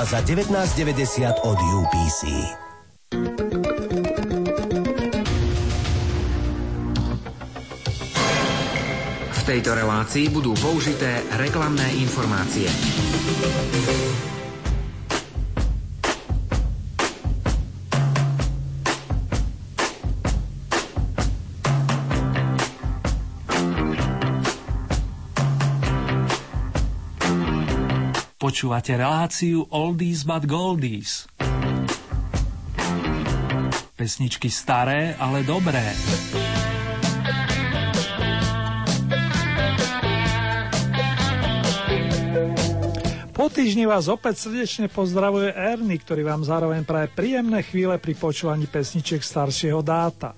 [0.00, 2.20] iba za 19,90 od UPC.
[9.28, 12.72] V tejto relácii budú použité reklamné informácie.
[28.60, 31.24] Počúvate reláciu Oldies but Goldies.
[33.96, 35.80] Pesničky staré, ale dobré.
[43.32, 48.68] Po týždni vás opäť srdečne pozdravuje Erny, ktorý vám zároveň praje príjemné chvíle pri počúvaní
[48.68, 50.36] pesničiek staršieho dáta.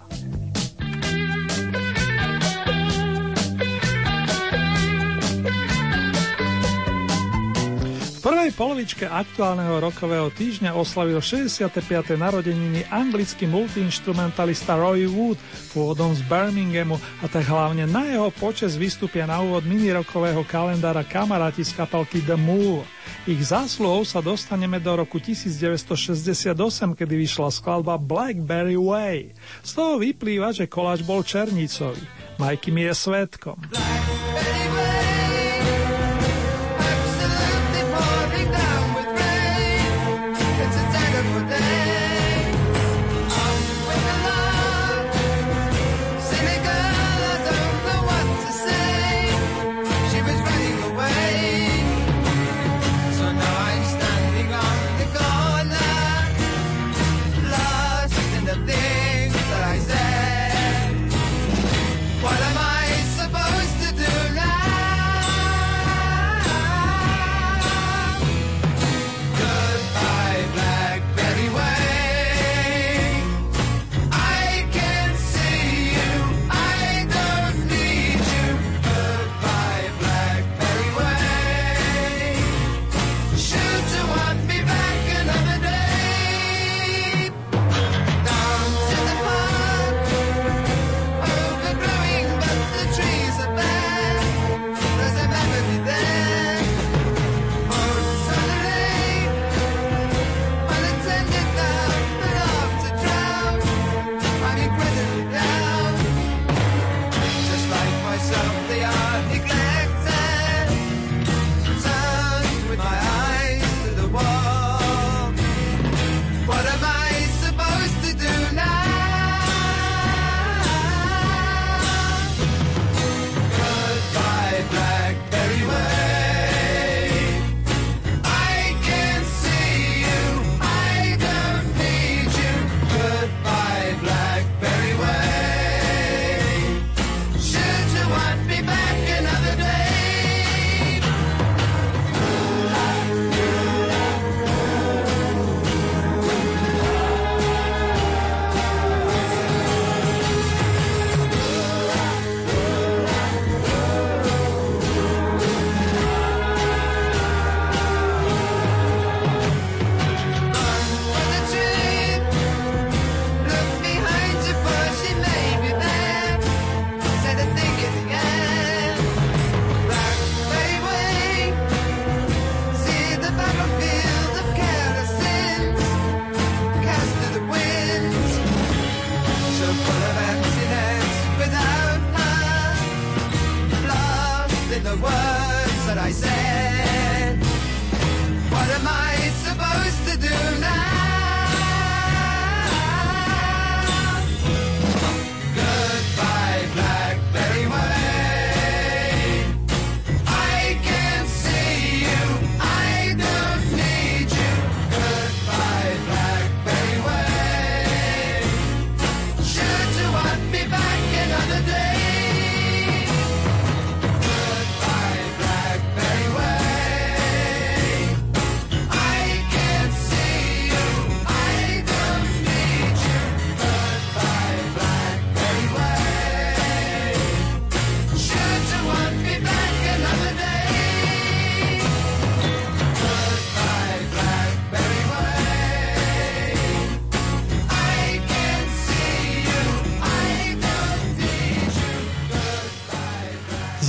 [8.32, 12.16] Prvej polovičke aktuálneho rokového týždňa oslavil 65.
[12.16, 15.37] narodeniny anglický multiinstrumentalista Roy Wood,
[15.76, 21.60] pôvodom z Birminghamu a tak hlavne na jeho počes vystúpia na úvod minirokového kalendára kamaráti
[21.60, 22.88] z kapalky The Moore.
[23.29, 26.57] Ich zásluhou sa dostaneme do roku 1968,
[26.96, 29.37] kedy vyšla skladba Blackberry Way.
[29.60, 32.01] Z toho vyplýva, že koláč bol černicový.
[32.40, 33.60] Majky mi je svetkom.
[33.60, 34.62] Blackberry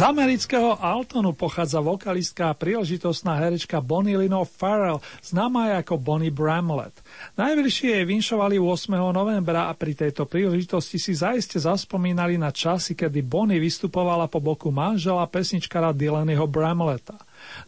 [0.04, 7.00] amerického Altonu pochádza vokalistka a príležitostná herečka Bonnie Lino Farrell, známa ako Bonnie Bramlett.
[7.40, 9.00] Najvyššie jej vinšovali 8.
[9.16, 14.76] novembra a pri tejto príležitosti si zaiste zaspomínali na časy, kedy Bonnie vystupovala po boku
[14.76, 17.16] manžela pesničkara Dylanyho Bramletta.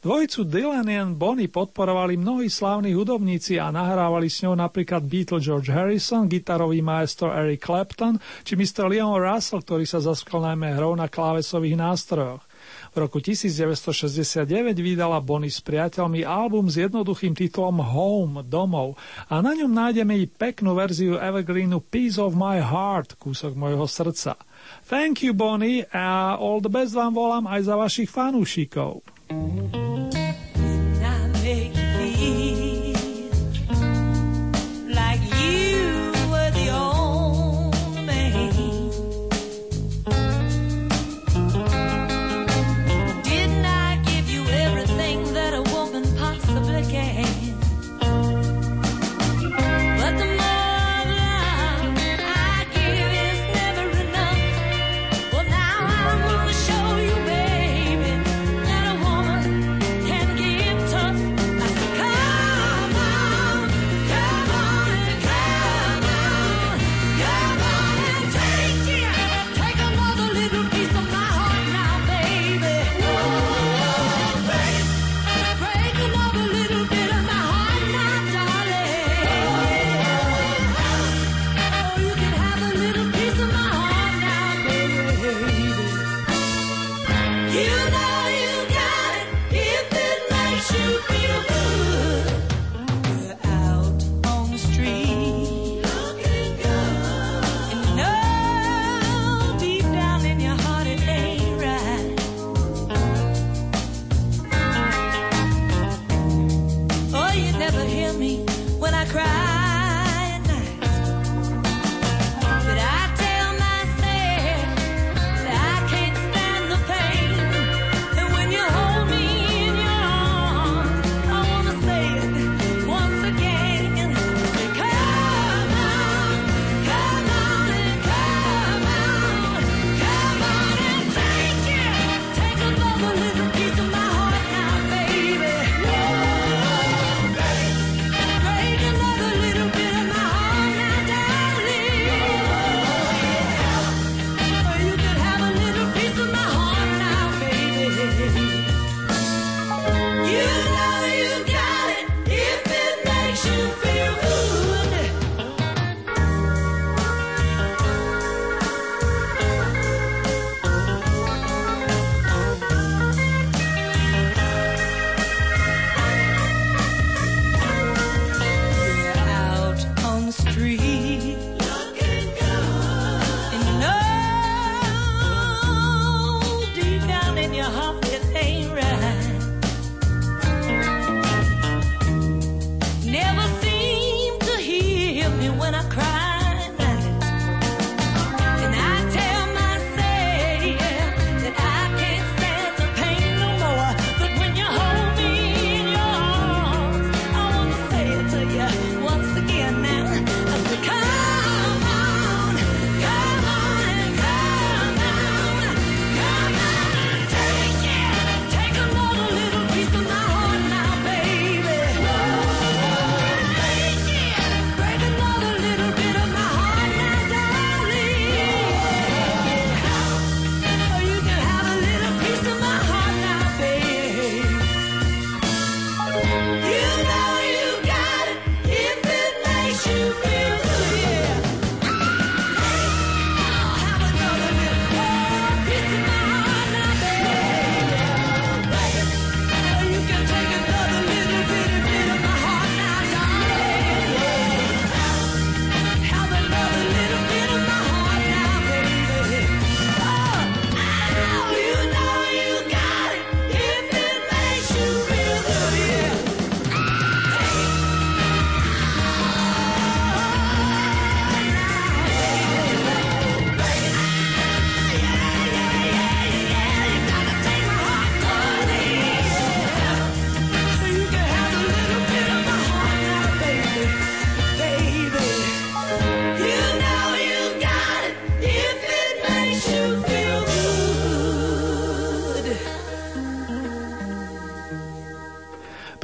[0.06, 6.30] Dvojicu Dylan Bonnie podporovali mnohí slávni hudobníci a nahrávali s ňou napríklad Beatle George Harrison,
[6.30, 8.86] gitarový maestro Eric Clapton či Mr.
[8.86, 12.46] Leon Russell, ktorý sa zaskal najmä hrou na klávesových nástrojoch.
[12.94, 14.46] V roku 1969
[14.78, 20.30] vydala Bonnie s priateľmi album s jednoduchým titulom Home, domov a na ňom nájdeme i
[20.30, 24.38] peknú verziu Evergreenu Piece of My Heart, kúsok mojho srdca.
[24.86, 29.02] Thank you, Bonnie, a all the best vám volám aj za vašich fanúšikov.
[29.30, 29.65] little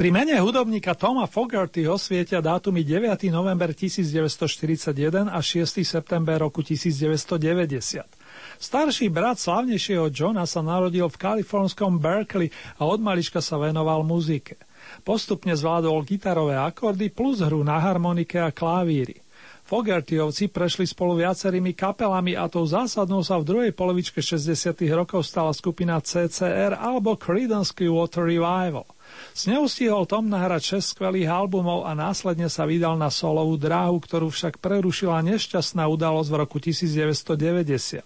[0.02, 3.22] Pri mene hudobníka Toma Fogarty osvietia dátumy 9.
[3.30, 5.78] november 1941 a 6.
[5.86, 8.10] september roku 1990.
[8.58, 12.50] Starší brat slavnejšieho Johna sa narodil v kalifornskom Berkeley
[12.82, 14.58] a od malička sa venoval muzike.
[15.06, 19.22] Postupne zvládol gitarové akordy plus hru na harmonike a klavíry.
[19.70, 24.82] Fogertyovci prešli spolu viacerými kapelami a tou zásadnou sa v druhej polovičke 60.
[24.98, 28.90] rokov stala skupina CCR alebo Creedence Clearwater Revival–
[29.32, 33.96] s ňou stihol Tom nahrať 6 skvelých albumov a následne sa vydal na solovú dráhu,
[34.04, 38.04] ktorú však prerušila nešťastná udalosť v roku 1990.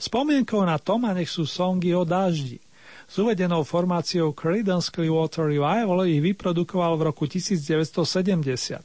[0.00, 2.64] Spomienkou na Toma nech sú songy o daždi.
[3.04, 8.80] S uvedenou formáciou Creedence Clearwater Revival ich vyprodukoval v roku 1970.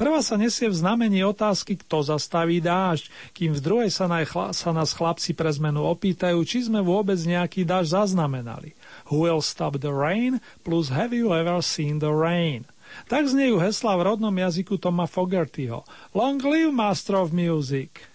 [0.00, 4.08] Prvá sa nesie v znamení otázky, kto zastaví dážď, kým v druhej sa,
[4.56, 8.72] sa nás chlapci pre zmenu opýtajú, či sme vôbec nejaký dážď zaznamenali.
[9.08, 12.68] Who will stop the rain plus Have you ever seen the rain?
[13.08, 15.84] Tak znejú hesla v rodnom jazyku Toma Fogertyho.
[16.16, 18.08] Long live Master of Music!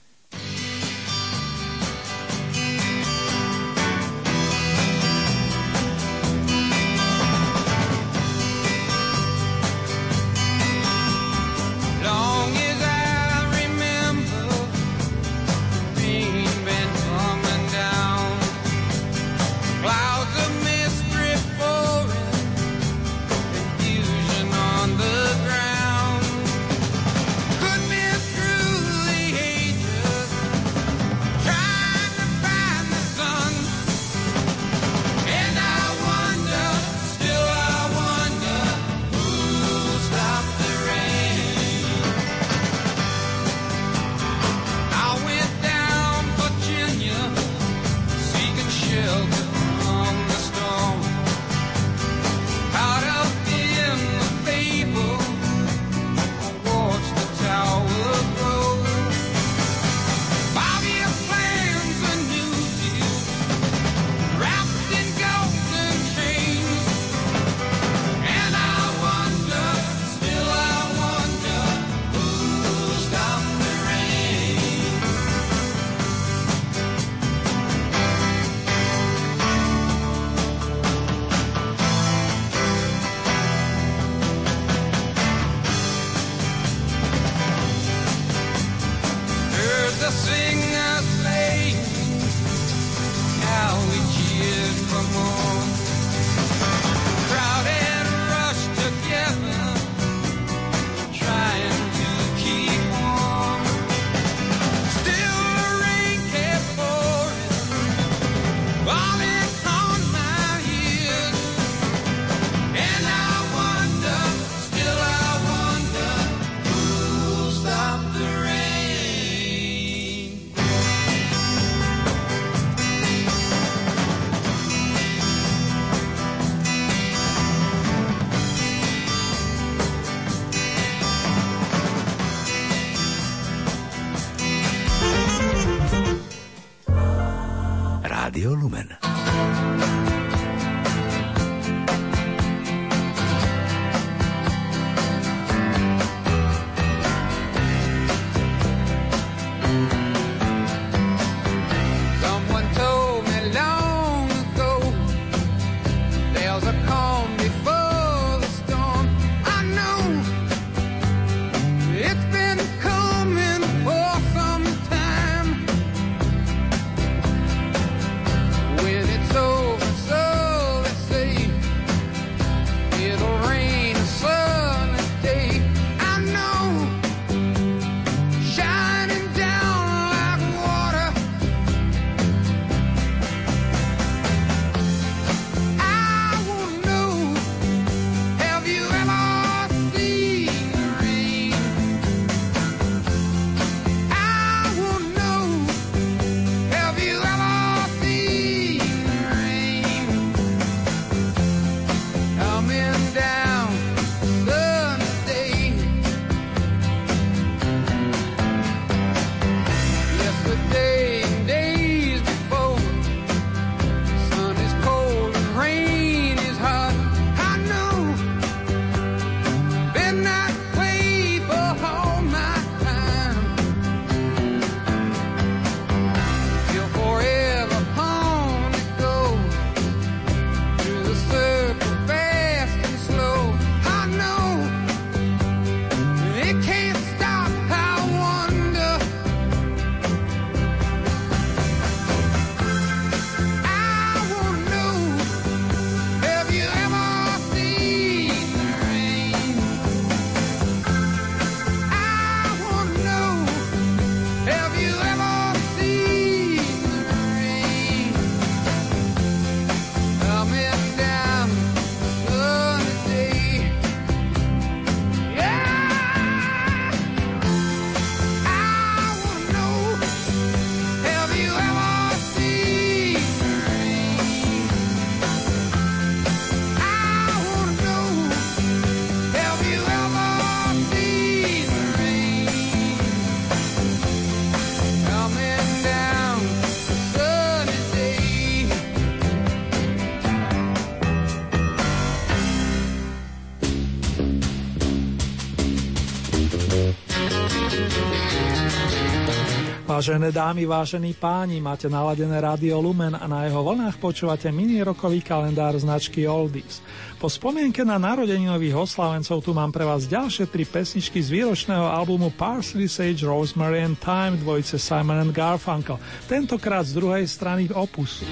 [300.04, 305.24] Vážené dámy, vážení páni, máte naladené rádio Lumen a na jeho vlnách počúvate mini rokový
[305.24, 306.84] kalendár značky Oldies.
[307.24, 312.36] Po spomienke na narodeninových oslavencov tu mám pre vás ďalšie tri pesničky z výročného albumu
[312.36, 315.96] Parsley, Sage, Rosemary and Time dvojice Simon and Garfunkel,
[316.28, 318.28] tentokrát z druhej strany opusu.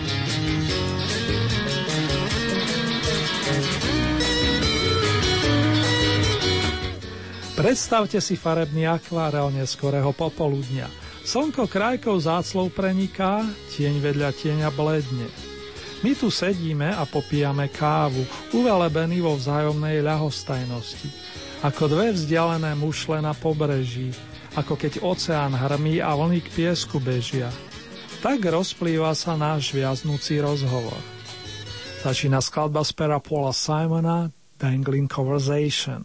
[7.55, 10.91] Predstavte si farebný akvárel neskorého popoludnia.
[11.21, 13.45] Slnko krajkou záclov preniká,
[13.77, 15.29] tieň vedľa tieňa bledne.
[16.01, 18.25] My tu sedíme a popíjame kávu,
[18.57, 21.07] uvelebení vo vzájomnej ľahostajnosti.
[21.61, 24.09] Ako dve vzdialené mušle na pobreží,
[24.57, 27.53] ako keď oceán hrmí a vlny k piesku bežia.
[28.25, 30.97] Tak rozplýva sa náš viaznúci rozhovor.
[32.01, 36.01] Začína skladba z pera Paula Simona Dangling Conversation.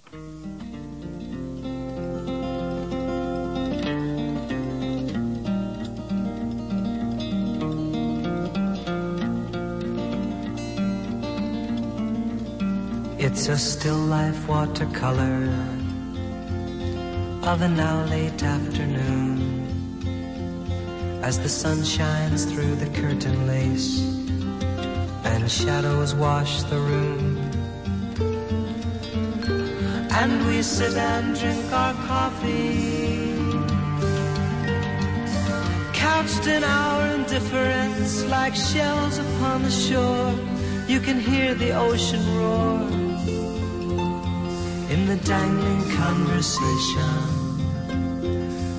[13.49, 15.49] A still life watercolor
[17.45, 19.71] of a now late afternoon
[21.23, 24.01] as the sun shines through the curtain lace
[25.25, 27.39] and shadows wash the room.
[30.11, 33.37] And we sit and drink our coffee,
[35.95, 40.35] couched in our indifference like shells upon the shore.
[40.89, 43.06] You can hear the ocean roar
[44.97, 47.19] in the dangling conversation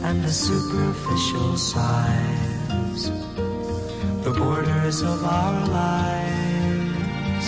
[0.03, 3.12] and the superficial sighs,
[4.25, 7.47] the borders of our lives.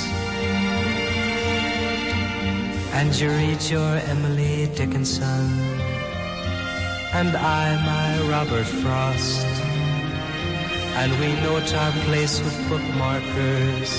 [2.98, 5.46] And you read your Emily Dickinson,
[7.20, 9.48] and I my Robert Frost,
[11.02, 13.92] and we note our place with bookmarkers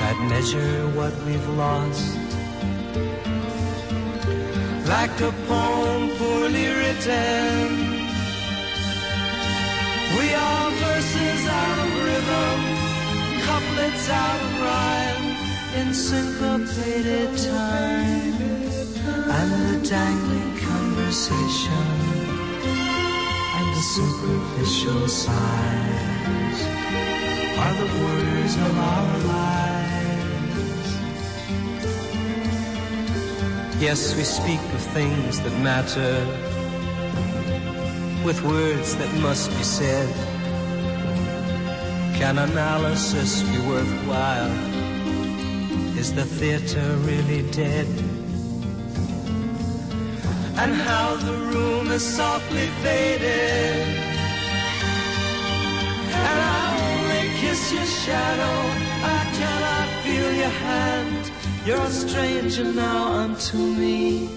[0.00, 2.27] that measure what we've lost
[4.88, 7.68] like a poem poorly written.
[10.16, 12.60] We are verses out of rhythm,
[13.44, 15.26] couplets out of rhyme,
[15.78, 18.34] in syncopated time,
[19.38, 21.88] and the dangling conversation,
[23.58, 26.60] and the superficial sighs
[27.62, 29.67] are the borders of our lives.
[33.80, 36.14] Yes, we speak of things that matter
[38.24, 40.08] with words that must be said.
[42.18, 44.50] Can analysis be worthwhile?
[45.96, 47.86] Is the theater really dead?
[50.58, 53.86] And how the room is softly faded.
[56.26, 58.56] And I only kiss your shadow.
[59.16, 61.17] I cannot feel your hand.
[61.68, 64.30] You're a stranger now unto me,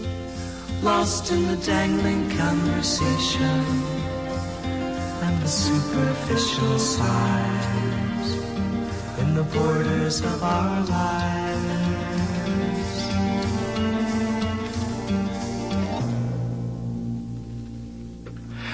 [0.82, 3.64] lost in the dangling conversation
[5.24, 8.34] and the superficial sighs
[9.20, 11.51] in the borders of our lives.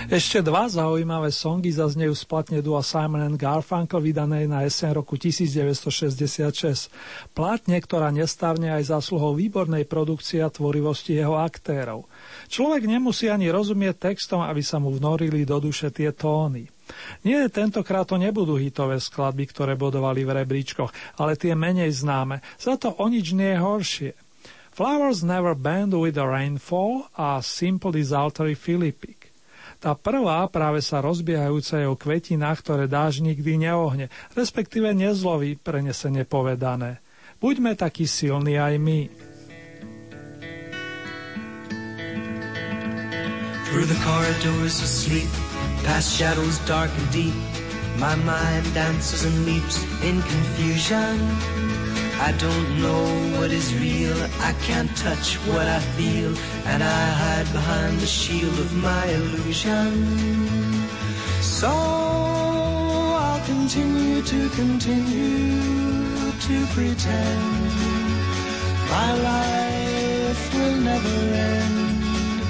[0.07, 5.19] Ešte dva zaujímavé songy zaznejú z platne dua Simon and Garfunkel vydanej na jeseň roku
[5.19, 6.87] 1966.
[7.35, 12.07] Platne, ktorá nestárne aj zásluhou výbornej produkcie a tvorivosti jeho aktérov.
[12.47, 16.71] Človek nemusí ani rozumieť textom, aby sa mu vnorili do duše tie tóny.
[17.27, 22.79] Nie, tentokrát to nebudú hitové skladby, ktoré bodovali v rebríčkoch, ale tie menej známe, za
[22.79, 24.11] to o nič nie je horšie.
[24.71, 29.16] Flowers Never Bend with the Rainfall a Simple Desultory Philippic.
[29.77, 36.25] Tá prvá práve sa rozbiehajúca je o kvetinách, ktoré dáž nikdy neohne, respektíve nezloví, prenesene
[36.25, 36.97] povedané.
[37.37, 38.99] Buďme takí silní aj my.
[43.69, 45.29] Through the corridors of sleep,
[45.85, 47.35] past shadows dark and deep,
[48.01, 51.66] my mind dances and leaps in confusion.
[52.19, 57.51] I don't know what is real, I can't touch what I feel, and I hide
[57.53, 59.91] behind the shield of my illusion.
[61.41, 67.97] So I'll continue to continue to pretend
[68.89, 71.17] my life will never
[71.53, 72.41] end,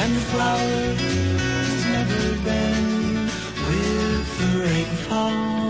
[0.00, 3.30] and flowers never bend
[3.68, 5.65] with the rainfall.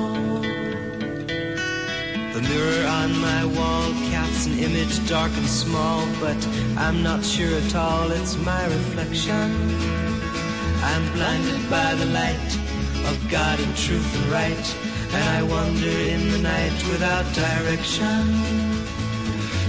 [2.36, 6.36] The mirror on my wall casts an image dark and small, but
[6.76, 9.48] I'm not sure at all it's my reflection.
[10.82, 12.50] I'm blinded by the light
[13.08, 14.66] of God and truth and right,
[15.14, 18.20] and I wander in the night without direction.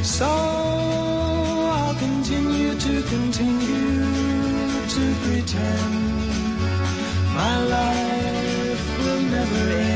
[0.04, 4.04] So I'll continue to continue
[4.96, 6.18] to pretend
[7.34, 9.87] my life will never end,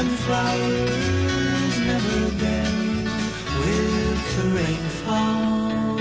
[0.00, 3.04] and flowers never bend
[3.60, 5.96] with the rainfall.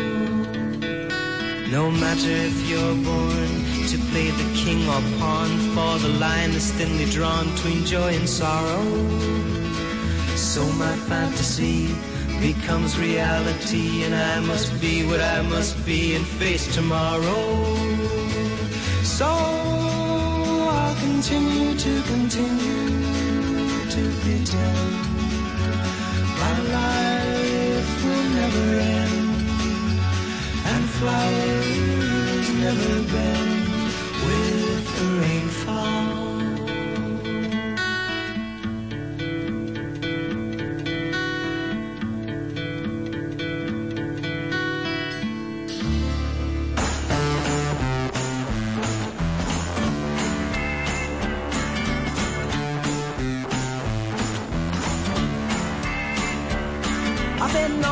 [1.78, 3.52] No matter if you're born
[3.92, 8.30] to play the king or pawn, for the line is thinly drawn between joy and
[8.30, 8.86] sorrow.
[10.38, 11.94] So my fantasy
[12.40, 17.44] becomes reality, and I must be what I must be and face tomorrow.
[19.04, 23.09] So I'll continue to continue
[23.90, 24.92] to pretend
[26.40, 30.00] my life will never end,
[30.72, 33.68] and flowers never bend
[34.26, 35.69] with the rainfall.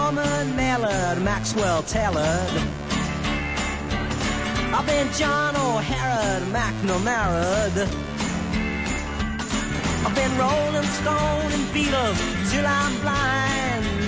[0.08, 2.54] Norman Mailered, Maxwell Taylored.
[4.72, 7.68] I've been John O'Hara, McNamara.
[10.06, 14.08] I've been Rolling Stone and Beatles till I'm blind.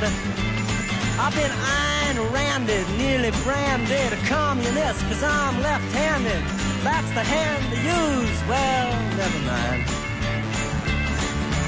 [1.20, 6.44] I've been Ayn Randed, nearly branded a communist cause I'm left-handed.
[6.82, 8.40] That's the hand to use.
[8.48, 9.84] Well, never mind.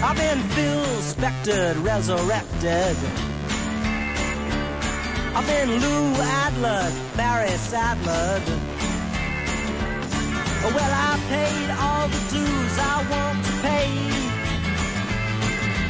[0.01, 3.30] I've been Phil Spectored, resurrected.
[5.33, 6.13] I've been Lou
[6.43, 8.41] Adler, Barry Sadler.
[10.75, 13.87] Well, I paid all the dues I want to pay.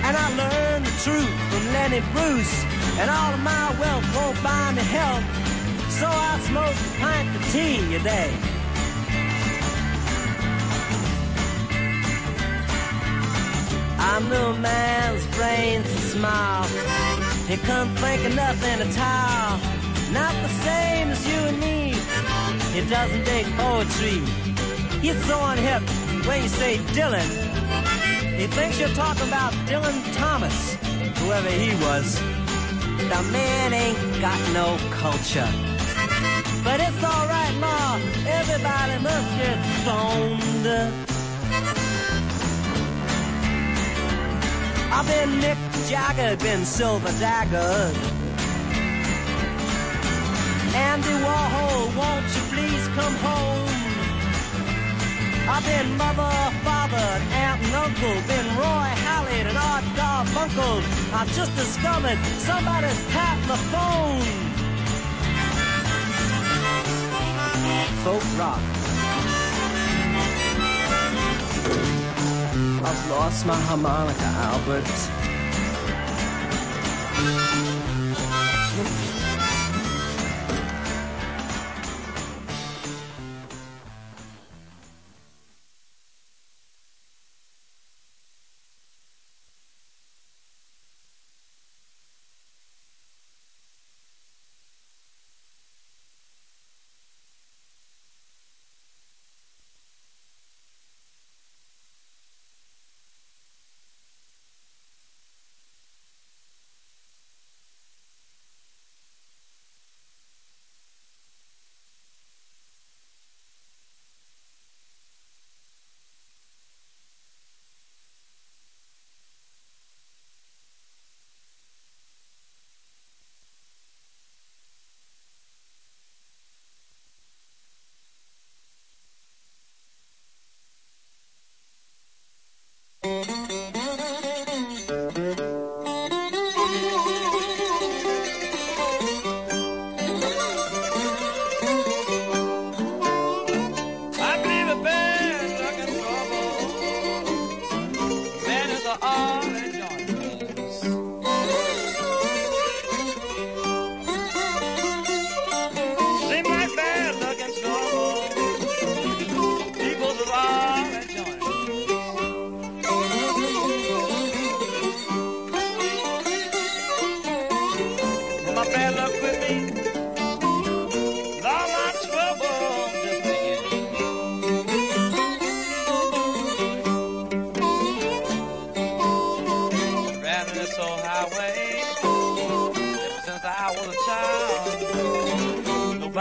[0.05, 2.63] And I learned the truth from Lenny Bruce.
[2.99, 5.25] And all of my wealth won't buy me health.
[5.89, 8.31] So I smoke a pint of tea a day.
[13.97, 17.10] I'm the man's brains and smile.
[17.57, 19.59] Couldn't think of nothing at all.
[20.13, 21.93] Not the same as you and me.
[22.71, 24.19] He doesn't dig poetry.
[25.01, 25.83] He's so unhip
[26.25, 27.29] when you say Dylan.
[28.39, 30.75] He thinks you're talking about Dylan Thomas,
[31.19, 32.19] whoever he was.
[33.09, 35.51] The man ain't got no culture.
[36.63, 37.99] But it's alright, Ma.
[38.27, 41.10] Everybody must get stoned.
[44.93, 45.57] I've been Mick
[45.89, 47.91] Jagger, been Silver Dagger.
[50.75, 53.69] Andy Warhol, won't you please come home?
[55.47, 56.31] I've been mother,
[56.63, 57.07] father,
[57.43, 60.83] aunt and uncle, been Roy Halee'd and Art Garfunkel.
[61.13, 64.21] I've just discovered somebody's tapped the phone.
[68.03, 68.80] Folk rock.
[72.83, 75.20] I've lost my harmonica, Albert.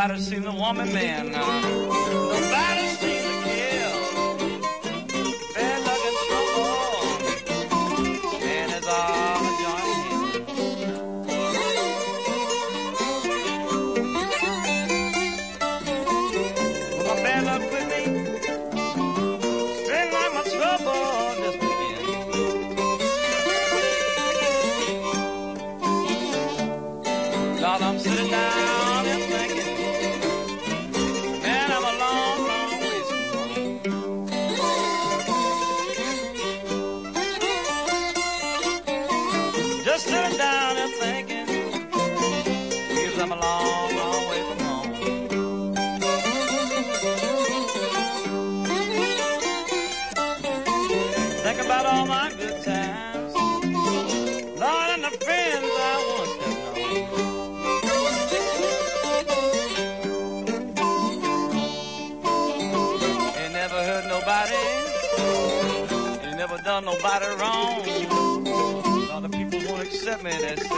[0.00, 1.30] Nobody seen the woman man.
[1.30, 3.09] Nobody
[67.10, 67.82] nobody wrong.
[68.86, 70.74] A lot of people won't accept me, they say.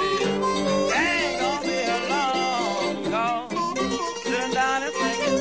[0.97, 3.11] Ain't gonna be alone.
[3.13, 3.53] Cause
[4.23, 5.37] sitting down and thinking.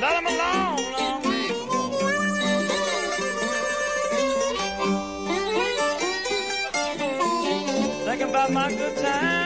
[0.00, 1.22] Let 'em alone, long
[8.22, 9.45] about my good times.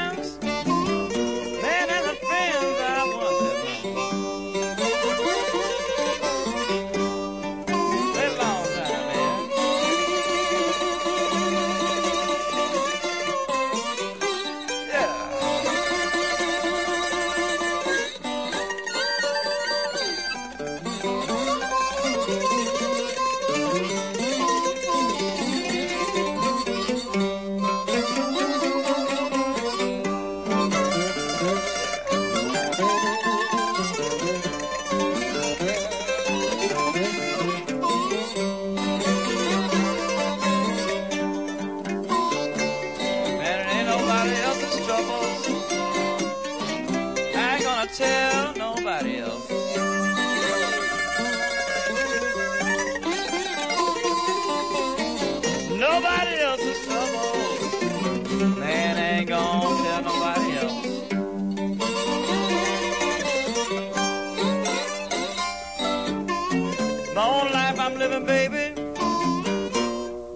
[67.14, 68.70] My own life I'm living, baby.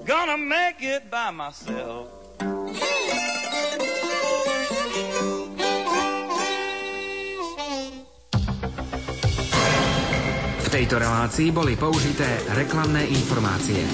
[0.04, 2.10] Gonna make it by myself.
[10.58, 13.86] V tejto relácii boli použité reklamné informácie.